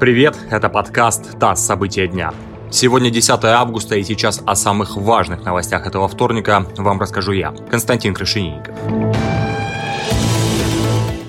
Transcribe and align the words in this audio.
Привет, 0.00 0.34
это 0.50 0.70
подкаст 0.70 1.38
«ТАСС. 1.38 1.60
События 1.60 2.08
дня». 2.08 2.32
Сегодня 2.70 3.10
10 3.10 3.44
августа 3.44 3.96
и 3.96 4.02
сейчас 4.02 4.42
о 4.46 4.54
самых 4.54 4.96
важных 4.96 5.44
новостях 5.44 5.86
этого 5.86 6.08
вторника 6.08 6.64
вам 6.78 6.98
расскажу 6.98 7.32
я, 7.32 7.52
Константин 7.70 8.14
Крашенинников. 8.14 8.74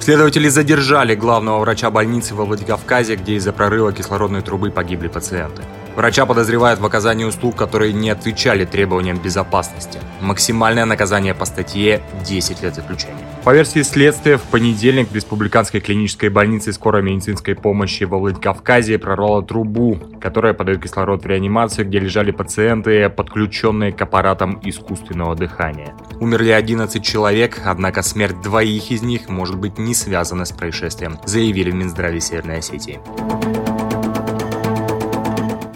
Следователи 0.00 0.48
задержали 0.48 1.14
главного 1.14 1.60
врача 1.60 1.90
больницы 1.90 2.34
во 2.34 2.44
Владикавказе, 2.44 3.16
где 3.16 3.36
из-за 3.36 3.54
прорыва 3.54 3.90
кислородной 3.90 4.42
трубы 4.42 4.70
погибли 4.70 5.08
пациенты. 5.08 5.62
Врача 5.98 6.26
подозревают 6.26 6.78
в 6.78 6.86
оказании 6.86 7.24
услуг, 7.24 7.56
которые 7.56 7.92
не 7.92 8.10
отвечали 8.10 8.64
требованиям 8.64 9.18
безопасности. 9.18 9.98
Максимальное 10.20 10.84
наказание 10.84 11.34
по 11.34 11.44
статье– 11.44 12.00
10 12.24 12.62
лет 12.62 12.76
заключения. 12.76 13.26
По 13.42 13.52
версии 13.52 13.82
следствия, 13.82 14.36
в 14.36 14.42
понедельник 14.42 15.10
в 15.10 15.14
Республиканской 15.16 15.80
клинической 15.80 16.28
больнице 16.28 16.72
скорой 16.72 17.02
медицинской 17.02 17.56
помощи 17.56 18.04
во 18.04 18.18
Владикавказе 18.18 18.96
прорвала 18.96 19.42
трубу, 19.42 19.98
которая 20.20 20.54
подает 20.54 20.80
кислород 20.84 21.24
в 21.24 21.26
реанимацию, 21.26 21.84
где 21.84 21.98
лежали 21.98 22.30
пациенты, 22.30 23.08
подключенные 23.08 23.90
к 23.90 24.00
аппаратам 24.00 24.60
искусственного 24.62 25.34
дыхания. 25.34 25.96
Умерли 26.20 26.50
11 26.50 27.02
человек, 27.02 27.62
однако 27.64 28.02
смерть 28.02 28.40
двоих 28.40 28.92
из 28.92 29.02
них 29.02 29.28
может 29.28 29.56
быть 29.58 29.78
не 29.78 29.94
связана 29.94 30.44
с 30.44 30.52
происшествием, 30.52 31.18
заявили 31.24 31.72
в 31.72 31.74
Минздраве 31.74 32.20
Северной 32.20 32.58
Осетии. 32.58 33.00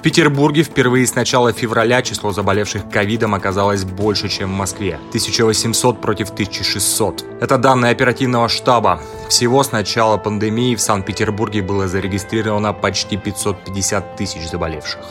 В 0.03 0.05
Петербурге 0.05 0.65
впервые 0.65 1.07
с 1.07 1.15
начала 1.15 1.53
февраля 1.53 2.03
число 2.03 2.33
заболевших 2.33 2.91
ковидом 2.91 3.37
оказалось 3.37 3.85
больше, 3.85 4.29
чем 4.29 4.51
в 4.51 4.57
Москве. 4.57 4.97
1800 5.11 6.01
против 6.01 6.31
1600. 6.31 7.25
Это 7.41 7.57
данные 7.57 7.93
оперативного 7.93 8.49
штаба. 8.49 9.01
Всего 9.29 9.63
с 9.63 9.71
начала 9.71 10.17
пандемии 10.17 10.75
в 10.75 10.81
Санкт-Петербурге 10.81 11.63
было 11.63 11.87
зарегистрировано 11.87 12.73
почти 12.73 13.17
550 13.17 14.17
тысяч 14.17 14.51
заболевших. 14.51 15.05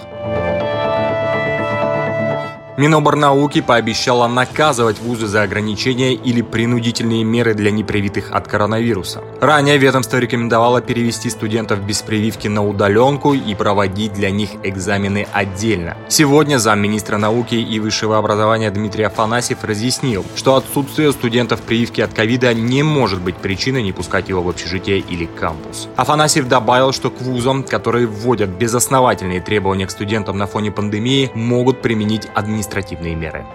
Миноборнауки 2.77 3.59
пообещала 3.59 4.27
наказывать 4.27 4.99
вузы 4.99 5.27
за 5.27 5.43
ограничения 5.43 6.13
или 6.13 6.41
принудительные 6.41 7.23
меры 7.23 7.53
для 7.53 7.69
непривитых 7.69 8.31
от 8.31 8.47
коронавируса. 8.47 9.21
Ранее 9.41 9.77
ведомство 9.77 10.17
рекомендовало 10.17 10.81
перевести 10.81 11.29
студентов 11.29 11.81
без 11.85 12.01
прививки 12.01 12.47
на 12.47 12.65
удаленку 12.65 13.33
и 13.33 13.55
проводить 13.55 14.13
для 14.13 14.31
них 14.31 14.51
экзамены 14.63 15.27
отдельно. 15.33 15.97
Сегодня 16.07 16.59
замминистра 16.59 17.17
науки 17.17 17.55
и 17.55 17.79
высшего 17.79 18.17
образования 18.17 18.71
Дмитрий 18.71 19.03
Афанасьев 19.03 19.63
разъяснил, 19.63 20.25
что 20.35 20.55
отсутствие 20.55 21.11
студентов 21.11 21.61
прививки 21.61 21.99
от 21.99 22.13
ковида 22.13 22.53
не 22.53 22.83
может 22.83 23.21
быть 23.21 23.35
причиной 23.35 23.83
не 23.83 23.91
пускать 23.91 24.29
его 24.29 24.41
в 24.41 24.49
общежитие 24.49 24.99
или 24.99 25.25
кампус. 25.25 25.89
Афанасьев 25.97 26.47
добавил, 26.47 26.93
что 26.93 27.09
к 27.09 27.19
вузам, 27.21 27.63
которые 27.63 28.07
вводят 28.07 28.49
безосновательные 28.49 29.41
требования 29.41 29.87
к 29.87 29.91
студентам 29.91 30.37
на 30.37 30.47
фоне 30.47 30.71
пандемии, 30.71 31.31
могут 31.33 31.81
применить 31.81 32.27
административные 32.33 32.60
административные 32.61 33.15
меры. 33.15 33.45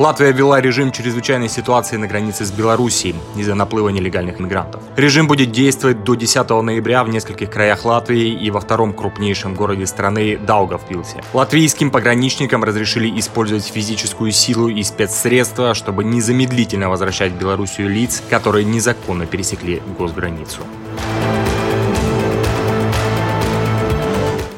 Латвия 0.00 0.32
ввела 0.32 0.60
режим 0.60 0.90
чрезвычайной 0.90 1.48
ситуации 1.48 1.96
на 1.96 2.06
границе 2.06 2.44
с 2.44 2.50
Белоруссией 2.50 3.14
из-за 3.36 3.54
наплыва 3.54 3.90
нелегальных 3.90 4.40
мигрантов. 4.40 4.82
Режим 4.96 5.28
будет 5.28 5.52
действовать 5.52 6.02
до 6.04 6.14
10 6.14 6.50
ноября 6.50 7.04
в 7.04 7.08
нескольких 7.08 7.48
краях 7.48 7.84
Латвии 7.84 8.28
и 8.28 8.50
во 8.50 8.60
втором 8.60 8.92
крупнейшем 8.92 9.54
городе 9.54 9.86
страны 9.86 10.36
Даугавпилсе. 10.36 11.22
Латвийским 11.32 11.90
пограничникам 11.90 12.64
разрешили 12.64 13.18
использовать 13.18 13.64
физическую 13.66 14.32
силу 14.32 14.68
и 14.68 14.82
спецсредства, 14.82 15.74
чтобы 15.74 16.04
незамедлительно 16.04 16.90
возвращать 16.90 17.32
в 17.32 17.38
Белоруссию 17.38 17.88
лиц, 17.88 18.22
которые 18.28 18.64
незаконно 18.64 19.26
пересекли 19.26 19.80
госграницу. 19.96 20.60